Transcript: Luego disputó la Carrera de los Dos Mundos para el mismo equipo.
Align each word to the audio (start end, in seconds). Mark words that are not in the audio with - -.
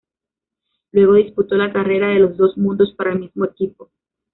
Luego 0.93 1.13
disputó 1.13 1.57
la 1.57 1.71
Carrera 1.71 2.07
de 2.07 2.17
los 2.17 2.35
Dos 2.35 2.57
Mundos 2.57 2.95
para 2.97 3.11
el 3.13 3.19
mismo 3.19 3.45
equipo. 3.45 3.91